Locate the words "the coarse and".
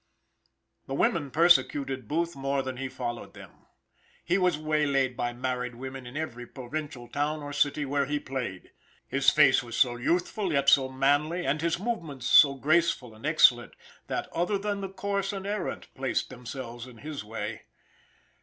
14.81-15.45